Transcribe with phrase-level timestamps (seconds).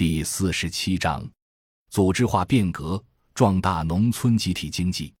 [0.00, 1.30] 第四十七章：
[1.90, 3.04] 组织化变革，
[3.34, 5.12] 壮大农村集体经济。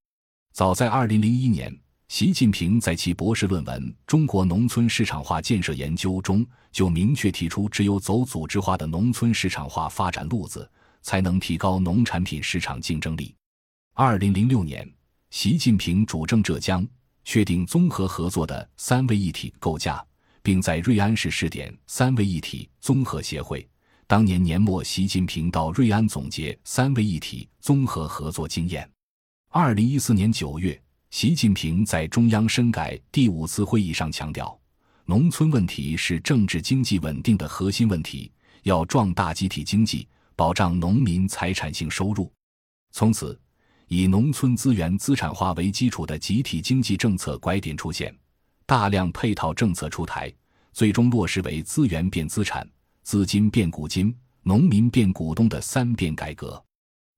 [0.54, 10.66] 早在二零零一年，习近平在其博士论文《中国农村市场化建设研究》中就明确提出，只有走组织化的农村市场化发展路子，
[11.02, 13.36] 才能提高农产品市场竞争力。
[13.92, 14.90] 二零零六年，
[15.28, 16.88] 习近平主政浙江，
[17.22, 20.02] 确定综合合作的三位一体构架，
[20.42, 23.68] 并在瑞安市试点三位一体综合协会。
[24.10, 28.90] 当年年末，习近平到瑞安总结三位一体综合合作经验。
[29.50, 34.58] 二零一四年九月，习近平在中央深改第五次会议上强调，
[35.04, 38.32] 农村问题是政治经济稳定的核心问题，
[38.64, 42.32] 要壮大集体经济，保障农民财产性收入。
[42.90, 43.40] 从此，
[43.86, 48.12] 以农村资源资产化为基础的集体经济政策拐点出现，
[48.66, 50.34] 大量配套政策出台，
[50.72, 52.68] 最终落实为资源变资产。
[53.02, 56.62] 资金变股金，农民变股东的三变改革。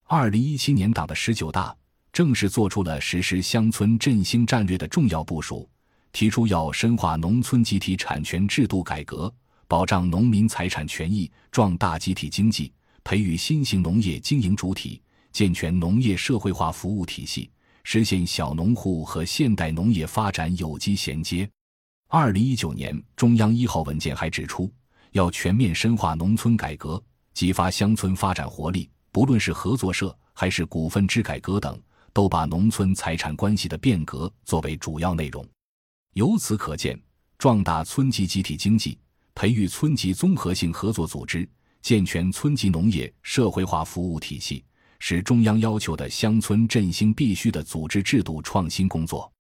[0.05, 1.74] 二零一七年党的十九大
[2.13, 5.69] 正式做出了实施乡村振兴战略的重要部署，
[6.13, 9.33] 提出要深化农村集体产权制度改革，
[9.66, 12.73] 保障农民财产权益，壮大集体经济，
[13.05, 15.01] 培育新型农业经营主体，
[15.33, 17.51] 健全农业社会化服务体系，
[17.83, 21.49] 实现小农户和现代农业发展有机衔接。
[22.09, 24.71] 二零一九年中央一号文件还指出。
[25.13, 27.02] 要全面深化农村改革，
[27.35, 28.91] 激发乡村发展活力。
[29.10, 31.79] 不论是合作社还是股份制改革等，
[32.15, 35.46] 都把农村财产关系的变革作为主要内容。
[36.15, 36.99] 由此可见，
[37.37, 38.99] 壮大村级集体经济，
[39.35, 41.46] 培育村级综合性合作组织，
[41.83, 44.65] 健全村级农业社会化服务体系，
[44.99, 49.30] 是中央要求的乡村振兴必须的组织制度创新工作。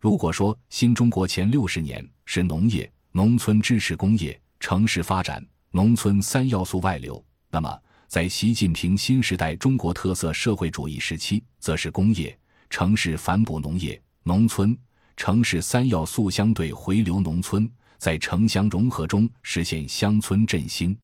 [0.00, 4.36] 如果说新中国前六十年是农业、农村支持工业。
[4.62, 12.38] 城市发展、农村三要素外流，那么在习近平新时代中国特色社会主义时期，则是工业、
[12.70, 14.78] 城市反哺农业、农村、
[15.16, 17.68] 城市三要素相对回流农村，
[17.98, 20.96] 在城乡融合中实现乡村振兴。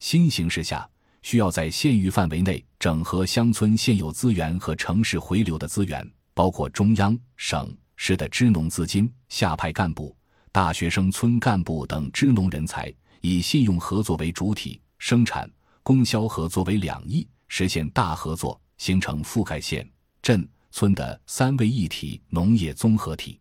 [0.00, 0.88] 新形势下，
[1.20, 10.16] 需要在县域范围内整合乡村现有资源和城市回流的资源，包括中央、省市的支农资金、下派干部。
[10.54, 12.88] 大学生、村干部等支农人才，
[13.20, 15.50] 以信用合作为主体，生产
[15.82, 19.84] 供销合作为两翼，实现大合作，形成覆盖县、
[20.22, 23.40] 镇、村的三位一体农业综合体，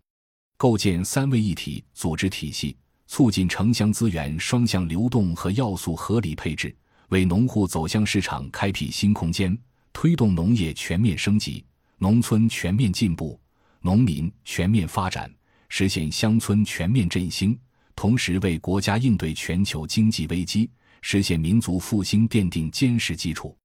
[0.57, 2.75] 构建三位一体组织体系，
[3.05, 6.75] 促进城乡资源双向流动和要素合理配置，
[7.09, 9.55] 为农户走向市场开辟新空间，
[9.93, 11.63] 推动农业全面升级、
[11.99, 13.39] 农村全面进步、
[13.81, 15.31] 农民全面发展。
[15.75, 17.59] 实现乡村全面振兴，
[17.95, 20.69] 同时为国家应对全球经济危机、
[21.01, 23.57] 实现民族复兴奠定坚实基础。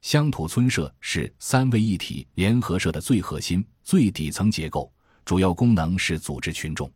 [0.00, 4.90] 乡土村社是三位一体联合社的最核心、最底层结构，
[5.22, 6.90] 主要功能是组织群众。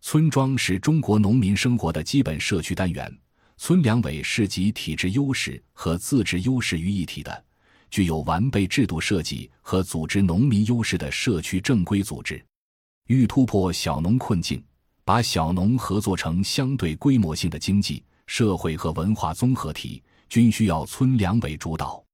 [0.00, 3.14] 村庄是中国农民生活的基本社区单元，
[3.58, 7.44] 村两委是集体制优势和自治优势于一体的，
[7.90, 12.42] 具有完备制度设计和组织农民优势的社区正规组织。
[13.08, 14.62] 欲突破小农困境，
[15.02, 22.04] 把小农合作成相对规模性的经济社会和文化综合体，均需要村两委主导。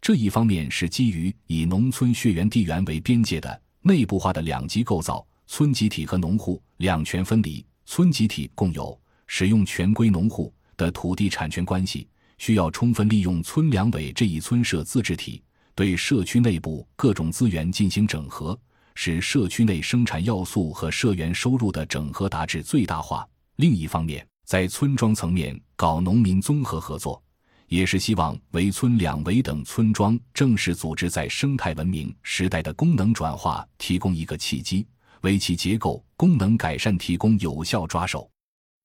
[0.00, 8.96] 这一方面是基于以农村血缘地缘为边界的内部化的两级构造，村集体和农户两权分离，村集体共有
[9.26, 12.06] 使用权归农户的土地产权关系，
[12.38, 15.42] 需要充分利用村两委这一村社自治体，
[15.74, 18.56] 对社区内部各种资源进行整合。
[18.96, 23.28] 使社区内生产要素和社员收入的整合达至最大化。
[23.56, 27.22] 另一方面，在村庄层面搞农民综合合作，
[27.68, 34.86] 也是希望为村两委等村庄正式组织在生态文明时代的功能转化提供一个契机，
[35.20, 38.28] 为其结构功能改善提供有效抓手。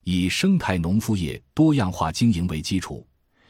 [0.03, 3.07] 以生态农副业多样化经营为基础，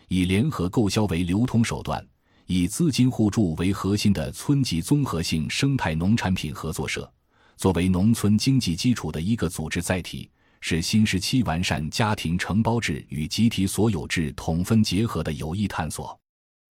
[0.10, 2.06] 以联合购销为流通手段。
[2.52, 7.10] 以资金互助为核心的村级综合性生态农产品合作社，
[7.56, 16.20] 作为农村经济基础的一个组织载体，是新时期完善家庭承包制与集体所有制统分结合的有益探索，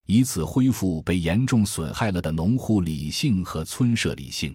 [0.06, 4.54] 以此恢复被严重损害了的农户理性和村社理性。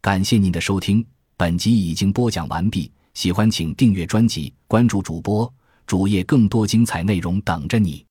[0.00, 1.06] 感谢您的收听，
[1.36, 2.90] 本集已经播讲完毕。
[3.14, 5.48] 喜欢请订阅专辑，关注主播
[5.86, 8.04] 主页，更多精彩内容等着你。